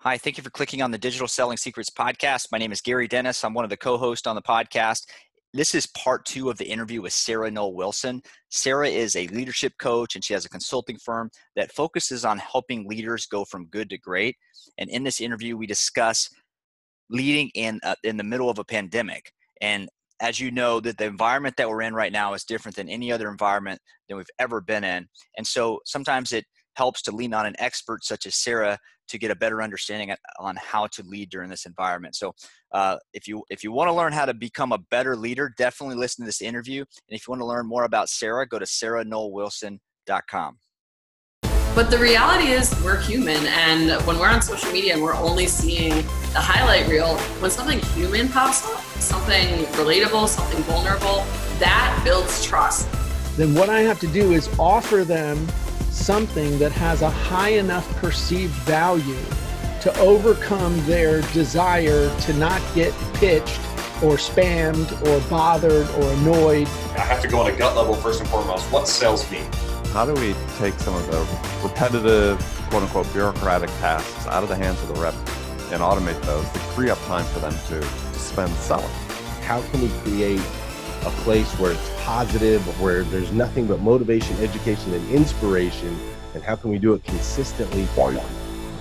[0.00, 2.48] Hi, thank you for clicking on the Digital Selling Secrets podcast.
[2.52, 3.42] My name is Gary Dennis.
[3.42, 5.06] I'm one of the co hosts on the podcast.
[5.54, 8.20] This is part two of the interview with Sarah Noll Wilson.
[8.50, 12.86] Sarah is a leadership coach and she has a consulting firm that focuses on helping
[12.86, 14.36] leaders go from good to great.
[14.76, 16.28] And in this interview, we discuss
[17.08, 19.32] leading in uh, in the middle of a pandemic.
[19.62, 19.88] And
[20.20, 23.10] as you know, that the environment that we're in right now is different than any
[23.10, 25.08] other environment than we've ever been in.
[25.38, 26.44] And so sometimes it
[26.76, 28.78] helps to lean on an expert such as Sarah
[29.08, 32.14] to get a better understanding on how to lead during this environment.
[32.14, 32.34] So,
[32.72, 35.96] uh, if you if you want to learn how to become a better leader, definitely
[35.96, 36.80] listen to this interview.
[36.80, 40.58] And if you want to learn more about Sarah, go to sarahnollwilson.com.
[41.74, 45.46] But the reality is, we're human, and when we're on social media and we're only
[45.46, 45.90] seeing
[46.32, 51.26] the highlight reel, when something human pops up, something relatable, something vulnerable,
[51.58, 52.88] that builds trust.
[53.36, 55.46] Then what I have to do is offer them
[55.96, 59.24] something that has a high enough perceived value
[59.80, 63.60] to overcome their desire to not get pitched
[64.02, 66.66] or spammed or bothered or annoyed.
[66.96, 68.70] I have to go on a gut level first and foremost.
[68.70, 69.48] What sales mean?
[69.92, 74.56] How do we take some of the repetitive, quote unquote, bureaucratic tasks out of the
[74.56, 75.14] hands of the rep
[75.72, 78.84] and automate those to free up time for them to, to spend selling?
[79.42, 80.42] How can we create
[81.06, 85.96] a place where it's positive, where there's nothing but motivation, education, and inspiration.
[86.34, 87.84] And how can we do it consistently?
[87.86, 88.20] Five,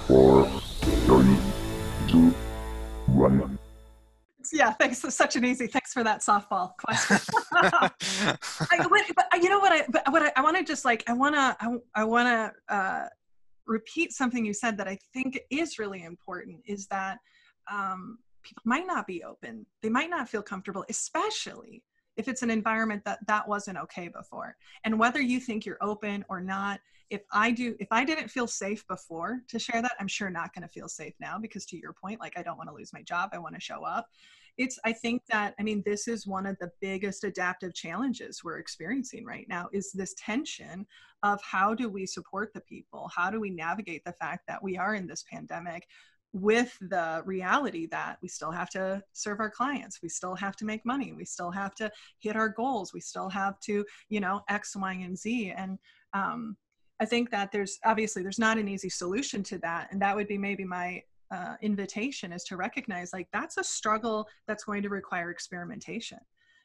[0.07, 0.47] four,
[1.05, 1.37] three,
[2.07, 2.31] two,
[3.05, 3.59] one.
[4.51, 4.99] Yeah, thanks.
[5.13, 5.67] Such an easy.
[5.67, 7.17] Thanks for that softball question.
[7.51, 7.89] I,
[9.15, 9.71] but you know what?
[9.71, 12.27] I but what I, I want to just like I want to I, I want
[12.27, 13.05] to uh,
[13.65, 16.61] repeat something you said that I think is really important.
[16.65, 17.17] Is that
[17.71, 19.65] um, people might not be open.
[19.81, 21.83] They might not feel comfortable, especially
[22.17, 24.55] if it's an environment that that wasn't okay before.
[24.83, 26.80] And whether you think you're open or not
[27.11, 30.52] if i do if i didn't feel safe before to share that i'm sure not
[30.55, 32.91] going to feel safe now because to your point like i don't want to lose
[32.93, 34.08] my job i want to show up.
[34.58, 38.58] It's i think that i mean this is one of the biggest adaptive challenges we're
[38.58, 40.87] experiencing right now is this tension
[41.26, 43.09] of how do we support the people?
[43.14, 45.87] How do we navigate the fact that we are in this pandemic
[46.35, 50.65] with the reality that we still have to serve our clients we still have to
[50.65, 54.41] make money we still have to hit our goals we still have to you know
[54.49, 55.53] x y and z.
[55.55, 55.79] And
[56.13, 56.57] um,
[56.99, 59.89] i think that there's obviously there's not an easy solution to that.
[59.91, 61.01] And that would be maybe my
[61.31, 66.19] uh, invitation is to recognize like that's a struggle that's going to require experimentation.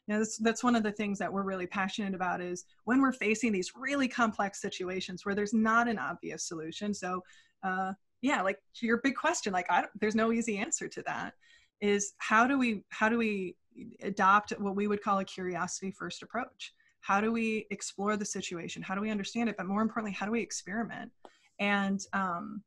[0.07, 3.01] You know, that's, that's one of the things that we're really passionate about is when
[3.01, 6.93] we're facing these really complex situations where there's not an obvious solution.
[6.93, 7.23] So
[7.63, 11.33] uh, yeah like your big question like i there's no easy answer to that
[11.81, 13.55] is how do we how do we
[14.01, 16.73] adopt what we would call a curiosity first approach?
[16.99, 18.83] How do we explore the situation?
[18.83, 19.57] How do we understand it?
[19.57, 21.11] But more importantly how do we experiment?
[21.59, 22.63] And um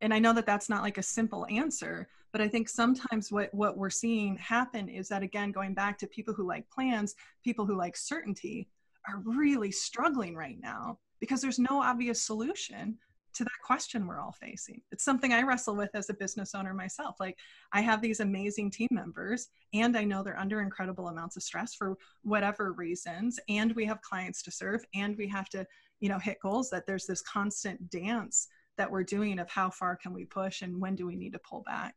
[0.00, 3.48] and i know that that's not like a simple answer but i think sometimes what
[3.54, 7.64] what we're seeing happen is that again going back to people who like plans people
[7.64, 8.68] who like certainty
[9.08, 12.98] are really struggling right now because there's no obvious solution
[13.34, 14.80] to that question we're all facing.
[14.92, 17.16] It's something I wrestle with as a business owner myself.
[17.20, 17.38] Like,
[17.72, 21.74] I have these amazing team members, and I know they're under incredible amounts of stress
[21.74, 25.66] for whatever reasons, and we have clients to serve, and we have to,
[26.00, 29.96] you know, hit goals that there's this constant dance that we're doing of how far
[29.96, 31.94] can we push and when do we need to pull back.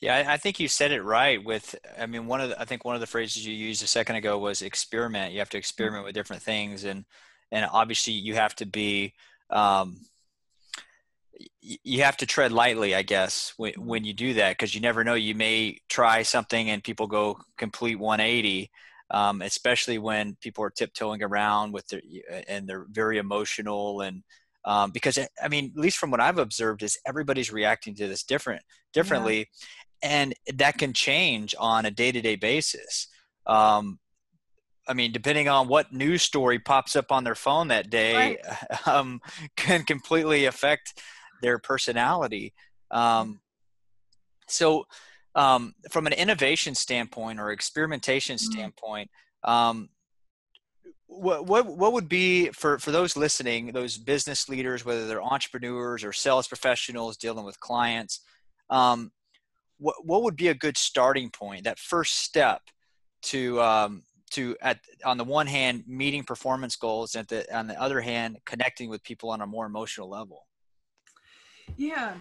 [0.00, 1.44] Yeah, I think you said it right.
[1.44, 3.86] With, I mean, one of the, I think one of the phrases you used a
[3.86, 5.34] second ago was experiment.
[5.34, 7.04] You have to experiment with different things, and
[7.52, 9.12] and obviously you have to be
[9.50, 10.00] um,
[11.60, 13.86] you have to tread lightly, I guess, when, mm-hmm.
[13.86, 15.14] when you do that, because you never know.
[15.14, 18.70] You may try something and people go complete 180,
[19.10, 22.00] um, especially when people are tiptoeing around with their
[22.48, 24.22] and they're very emotional and
[24.64, 28.24] um, because I mean, at least from what I've observed, is everybody's reacting to this
[28.24, 28.62] different
[28.92, 29.48] differently,
[30.02, 30.10] yeah.
[30.10, 33.08] and that can change on a day to day basis.
[33.46, 33.98] Um,
[34.86, 38.14] I mean, depending on what news story pops up on their phone that day,
[38.46, 38.86] right.
[38.86, 39.20] um,
[39.56, 41.00] can completely affect
[41.40, 42.52] their personality.
[42.90, 43.40] Um,
[44.46, 44.86] so,
[45.34, 48.52] um, from an innovation standpoint or experimentation mm-hmm.
[48.52, 49.10] standpoint,
[49.44, 49.88] um,
[51.06, 56.04] what, what what would be for for those listening, those business leaders, whether they're entrepreneurs
[56.04, 58.20] or sales professionals dealing with clients,
[58.70, 59.10] um,
[59.78, 61.64] what what would be a good starting point?
[61.64, 62.62] That first step
[63.22, 67.80] to um, to at on the one hand meeting performance goals, and the, on the
[67.80, 70.46] other hand connecting with people on a more emotional level.
[71.80, 72.14] Yeah.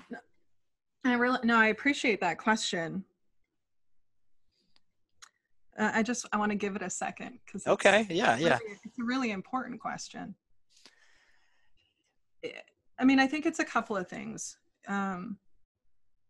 [1.03, 3.03] I really no, I appreciate that question.
[5.77, 8.57] Uh, I just I want to give it a second because okay, yeah, really, yeah,
[8.85, 10.33] it's a really important question.
[12.99, 14.57] I mean, I think it's a couple of things.
[14.87, 15.37] Um,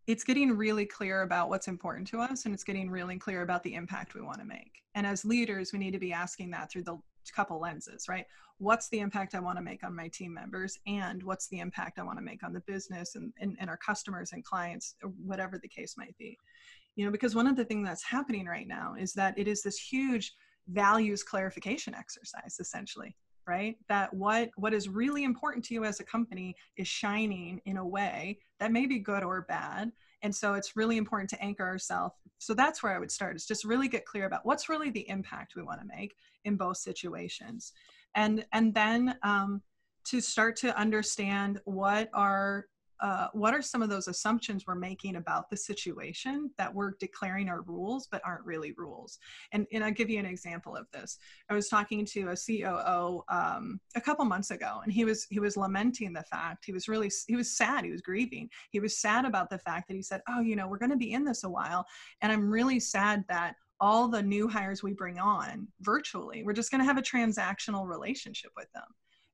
[0.08, 3.62] it's getting really clear about what's important to us and it's getting really clear about
[3.62, 4.81] the impact we want to make.
[4.96, 6.98] And as leaders, we need to be asking that through the
[7.31, 8.26] couple lenses, right?
[8.58, 10.78] What's the impact I want to make on my team members?
[10.86, 13.78] And what's the impact I want to make on the business and, and, and our
[13.78, 16.38] customers and clients, whatever the case might be?
[16.96, 19.62] You know, because one of the things that's happening right now is that it is
[19.62, 20.34] this huge
[20.68, 23.16] values clarification exercise, essentially
[23.48, 27.78] right that what what is really important to you as a company is shining in
[27.78, 31.66] a way that may be good or bad and so it's really important to anchor
[31.66, 34.89] ourselves so that's where i would start is just really get clear about what's really
[34.89, 37.74] the impact we want to make in both situations.
[38.16, 39.62] And and then um,
[40.06, 42.66] to start to understand what are
[43.01, 47.50] uh, what are some of those assumptions we're making about the situation that we're declaring
[47.50, 49.19] are rules but aren't really rules?
[49.51, 51.18] And, and i'll give you an example of this.
[51.50, 55.40] I was talking to a coo um, a couple months ago and he was he
[55.40, 58.50] was lamenting the fact he was really he was sad he was grieving.
[58.72, 60.98] He was sad about the fact that he said oh you know we're going to
[60.98, 61.86] be in this a while
[62.22, 66.72] and i'm really sad that all the new hires we bring on virtually we're just
[66.72, 68.84] going to have a transactional relationship with them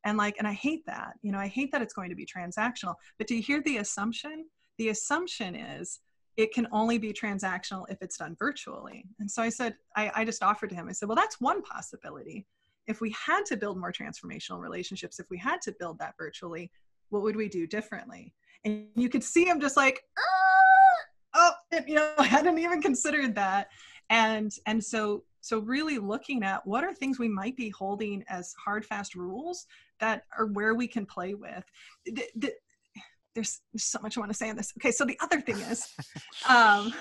[0.05, 2.25] and like and i hate that you know i hate that it's going to be
[2.25, 2.95] transactional.
[3.17, 4.45] But do you hear the assumption?
[4.77, 5.99] The assumption is
[6.37, 9.05] it can only be transactional if it's done virtually.
[9.19, 11.61] And so i said I, I just offered to him i said well that's one
[11.61, 12.45] possibility.
[12.87, 16.71] If we had to build more transformational relationships if we had to build that virtually
[17.09, 18.33] what would we do differently?
[18.63, 21.51] And you could see him just like ah!
[21.73, 23.69] oh you know i hadn't even considered that.
[24.11, 28.53] And and so so really looking at what are things we might be holding as
[28.63, 29.67] hard fast rules
[29.99, 31.63] that are where we can play with.
[32.05, 32.53] The, the,
[33.33, 34.73] there's, so much i want to say on this.
[34.79, 35.87] Okay so the other thing is
[36.49, 36.93] um,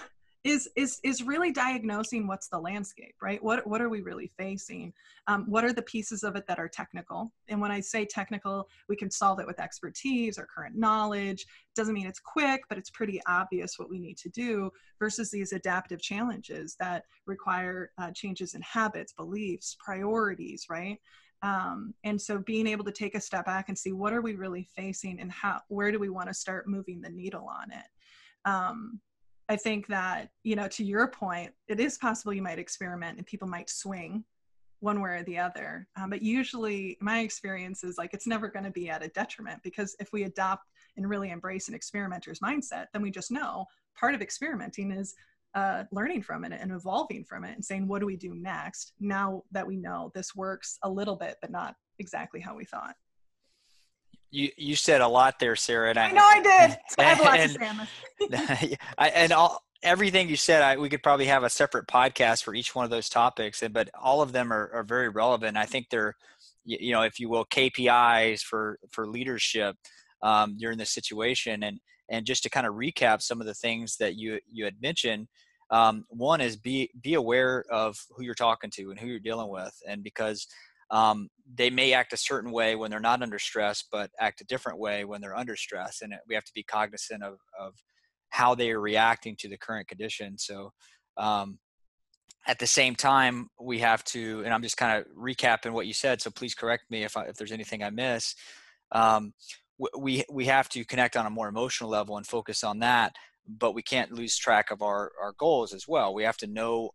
[0.45, 3.43] is is is really diagnosing what's the landscape right?
[3.43, 4.93] What what are we really facing?
[5.27, 7.33] Um, what are the pieces of it that are technical?
[7.49, 11.47] And when i say technical we can solve it with expertise or current knowledge.
[11.75, 15.53] Doesn't mean it's quick but it's pretty obvious what we need to do versus these
[15.53, 20.99] adaptive challenges that require uh, changes in habits beliefs priorities right
[21.45, 24.35] um, and so being able to take a step back and see what are we
[24.35, 27.87] really facing and how where do we want to start moving the needle on it
[28.45, 29.01] um,
[29.49, 33.27] I think that, you know, to your point, it is possible you might experiment and
[33.27, 34.25] people might swing
[34.81, 35.87] one way or the other.
[35.97, 39.63] Um, but usually, my experience is like it's never going to be at a detriment
[39.63, 40.65] because if we adopt
[40.97, 43.67] and really embrace an experimenter's mindset, then we just know
[43.99, 45.15] part of experimenting is
[45.55, 48.93] uh, learning from it and evolving from it and saying, what do we do next
[49.01, 52.95] now that we know this works a little bit, but not exactly how we thought
[54.35, 55.91] you you said a lot there, Sarah.
[55.91, 56.79] And I, I know I did.
[56.99, 57.57] I have lots
[58.21, 62.43] and, I, and all everything you said, I, we could probably have a separate podcast
[62.43, 63.63] for each one of those topics.
[63.63, 65.57] And but all of them are, are very relevant.
[65.57, 66.15] I think they're,
[66.65, 69.77] you know, if you will, KPIs for for leadership
[70.23, 71.63] um, during this situation.
[71.63, 71.79] And
[72.09, 75.29] and just to kind of recap some of the things that you you had mentioned.
[75.71, 79.51] Um, one is be be aware of who you're talking to and who you're dealing
[79.51, 80.47] with, and because
[80.91, 84.45] um, they may act a certain way when they're not under stress, but act a
[84.45, 86.03] different way when they're under stress.
[86.03, 87.75] And we have to be cognizant of, of
[88.31, 90.39] how they are reacting to the current condition.
[90.39, 90.73] So,
[91.17, 91.59] um,
[92.47, 95.95] at the same time, we have to, and I'm just kind of recapping what you
[95.95, 96.21] said.
[96.21, 98.35] So please correct me if I, if there's anything I miss.
[98.93, 99.33] Um,
[99.99, 103.15] we we have to connect on a more emotional level and focus on that,
[103.47, 106.15] but we can't lose track of our our goals as well.
[106.15, 106.91] We have to know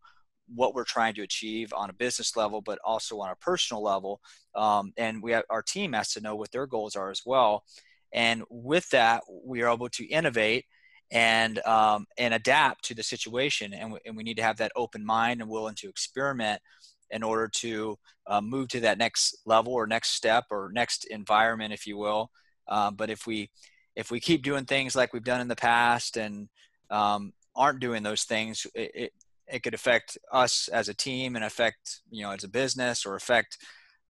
[0.54, 4.20] what we're trying to achieve on a business level, but also on a personal level.
[4.54, 7.64] Um, and we have, our team has to know what their goals are as well.
[8.12, 10.64] And with that, we are able to innovate
[11.12, 13.72] and um, and adapt to the situation.
[13.72, 16.60] And, we, and we need to have that open mind and willing to experiment
[17.10, 17.96] in order to
[18.26, 22.30] uh, move to that next level or next step or next environment, if you will.
[22.70, 23.50] Um, but if we
[23.96, 26.48] if we keep doing things like we've done in the past and
[26.90, 29.12] um, aren't doing those things, it, it,
[29.48, 33.16] it could affect us as a team and affect you know as a business or
[33.16, 33.58] affect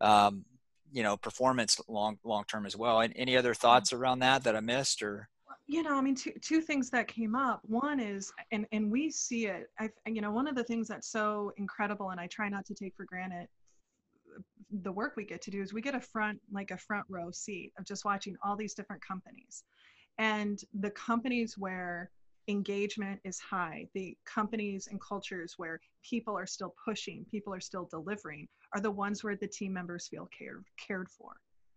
[0.01, 0.45] um,
[0.93, 3.01] you know performance long long term as well.
[3.01, 5.29] And any other thoughts around that that i missed or?
[5.67, 7.61] You know i mean two, two things that came up.
[7.65, 11.09] One is and and we see it i you know one of the things that's
[11.09, 13.47] so incredible and i try not to take for granted
[14.83, 17.31] the work we get to do is we get a front like a front row
[17.31, 19.65] seat of just watching all these different companies
[20.19, 22.11] and the companies where
[22.49, 27.89] engagement is high, the companies and cultures where people are still pushing, people are still
[27.91, 31.33] delivering, are the ones where the team members feel cared cared for.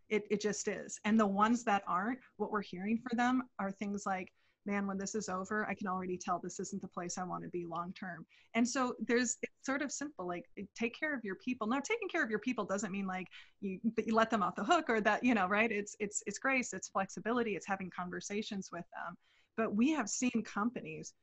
[0.09, 0.99] It, it just is.
[1.05, 4.29] And the ones that aren't, what we're hearing for them are things like,
[4.65, 7.43] man, when this is over, I can already tell this isn't the place I want
[7.43, 8.25] to be long term.
[8.53, 11.67] And so there's it's sort of simple, like take care of your people.
[11.67, 13.27] Now, taking care of your people doesn't mean like
[13.61, 15.71] you, you let them off the hook or that, you know, right?
[15.71, 19.17] It's it's it's grace, it's flexibility, it's having conversations with them
[19.55, 21.13] but we have seen companies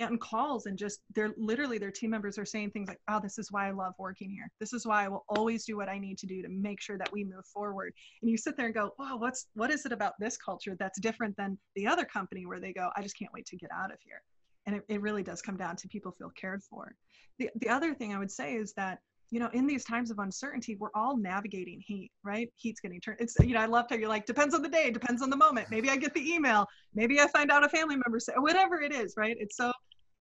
[0.00, 3.38] on calls and just they're literally their team members are saying things like oh this
[3.38, 4.50] is why i love working here.
[4.60, 6.98] This is why i will always do what i need to do to make sure
[6.98, 7.92] that we move forward.
[8.20, 11.00] And you sit there and go oh what's what is it about this culture that's
[11.00, 13.92] different than the other company where they go i just can't wait to get out
[13.92, 14.22] of here
[14.66, 16.94] and it, it really does come down to people feel cared for.
[17.38, 18.98] The, the other thing i would say is that
[19.30, 22.50] you know, in these times of uncertainty, we're all navigating heat, right?
[22.56, 23.18] Heat's getting turned.
[23.20, 25.36] It's, you know, I love how you're like, depends on the day, depends on the
[25.36, 25.68] moment.
[25.70, 28.92] Maybe I get the email, maybe I find out a family member say, whatever it
[28.92, 29.36] is, right?
[29.38, 29.72] It's so,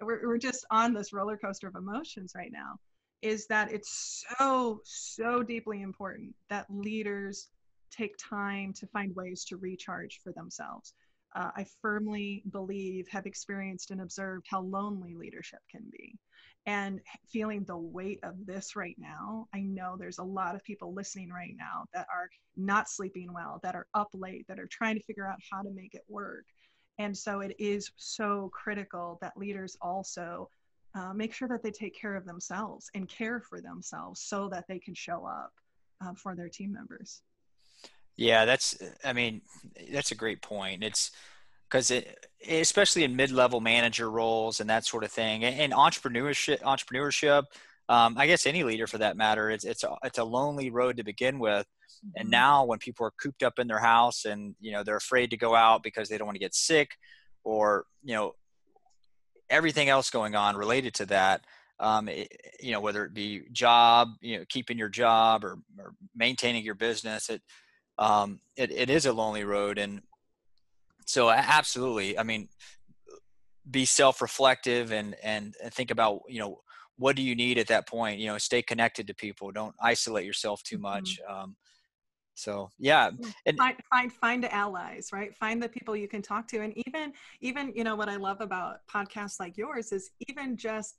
[0.02, 2.76] we're, we're just on this roller coaster of emotions right now.
[3.24, 7.50] Is that it's so, so deeply important that leaders
[7.90, 10.94] take time to find ways to recharge for themselves.
[11.36, 16.16] Uh, I firmly believe, have experienced and observed how lonely leadership can be
[16.68, 20.94] and feeling the weight of this right now i know there's a lot of people
[20.94, 24.96] listening right now that are not sleeping well that are up late that are trying
[24.96, 26.46] to figure out how to make it work.
[27.00, 30.50] And so it is so critical that leaders also
[30.96, 34.66] uh, make sure that they take care of themselves and care for themselves so that
[34.68, 35.54] they can show up
[36.04, 37.22] uh, for their team members.
[38.16, 39.42] Yeah that's i mean
[39.94, 40.84] that's a great point.
[40.84, 41.12] It's
[41.70, 46.62] because it, especially in mid-level manager roles and that sort of thing, and, and entrepreneurship,
[46.62, 47.44] entrepreneurship,
[47.90, 50.98] um, I guess any leader for that matter, it's it's a, it's a lonely road
[50.98, 51.66] to begin with.
[52.16, 52.32] And mm-hmm.
[52.32, 55.38] now, when people are cooped up in their house and you know they're afraid to
[55.38, 56.92] go out because they don't want to get sick,
[57.44, 58.34] or you know
[59.50, 61.46] everything else going on related to that,
[61.80, 65.94] um, it, you know whether it be job, you know keeping your job or, or
[66.16, 67.42] maintaining your business, it,
[67.98, 69.78] um, it it is a lonely road.
[69.78, 70.02] And
[71.08, 72.18] so absolutely.
[72.18, 72.50] I mean
[73.70, 76.62] be self-reflective and and, think about you know
[76.98, 78.20] what do you need at that point?
[78.20, 79.52] You know stay connected to people.
[79.52, 81.44] Don't isolate yourself too much mm-hmm.
[81.44, 81.56] um,
[82.38, 83.10] so yeah
[83.48, 85.36] and find, find find allies right?
[85.36, 87.12] Find the people you can talk to and even
[87.42, 90.98] even you know what i love about podcasts like yours is even just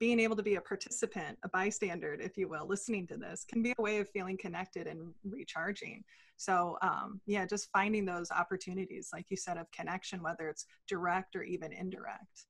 [0.00, 3.62] being able to be a participant a bystander if you will listening to this can
[3.62, 6.04] be a way of feeling connected and recharging
[6.36, 11.36] so um, yeah, just finding those opportunities, like you said, of connection, whether it's direct
[11.36, 12.46] or even indirect.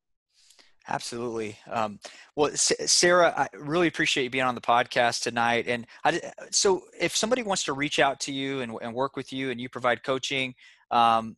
[0.87, 1.57] Absolutely.
[1.71, 1.99] Um,
[2.37, 5.67] well, Sarah, I really appreciate you being on the podcast tonight.
[5.67, 6.21] And I,
[6.51, 9.59] so, if somebody wants to reach out to you and, and work with you, and
[9.59, 10.55] you provide coaching,
[10.91, 11.37] um,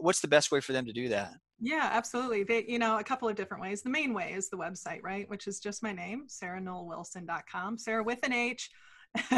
[0.00, 1.32] what's the best way for them to do that?
[1.58, 2.44] Yeah, absolutely.
[2.44, 3.82] They, you know, a couple of different ways.
[3.82, 5.28] The main way is the website, right?
[5.30, 7.78] Which is just my name, sarahnollwilson.com.
[7.78, 8.70] Sarah with an H,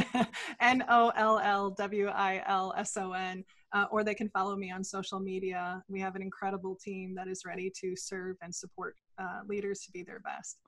[0.61, 4.57] N O L L W I L S O N, uh, or they can follow
[4.57, 5.83] me on social media.
[5.89, 9.93] We have an incredible team that is ready to serve and support uh, leaders to
[9.93, 10.59] be their best.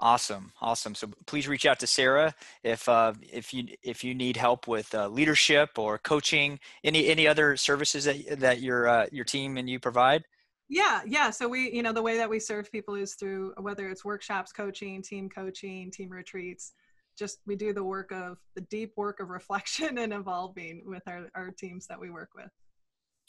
[0.00, 0.96] Awesome, awesome.
[0.96, 4.92] So please reach out to Sarah if uh, if you if you need help with
[4.92, 6.58] uh, leadership or coaching.
[6.82, 10.24] Any any other services that that your uh, your team and you provide?
[10.68, 11.30] Yeah, yeah.
[11.30, 14.50] So we, you know, the way that we serve people is through whether it's workshops,
[14.50, 16.72] coaching, team coaching, team retreats
[17.18, 21.28] just we do the work of the deep work of reflection and evolving with our,
[21.34, 22.50] our teams that we work with.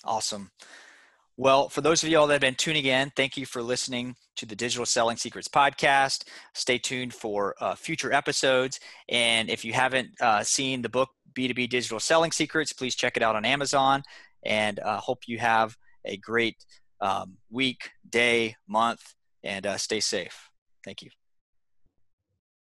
[0.04, 0.52] Awesome.
[1.38, 4.46] Well for those of y'all that have been tuning in thank you for listening to
[4.46, 6.26] the digital selling secrets podcast.
[6.54, 8.80] Stay tuned for uh, future episodes.
[9.10, 13.24] And if you haven't uh, seen the book b2b digital selling secrets please check it
[13.24, 14.04] out on amazon.
[14.46, 15.76] And uh, hope you have
[16.06, 16.56] a great
[17.02, 20.50] um, week day month and uh, stay safe.
[20.84, 21.10] Thank you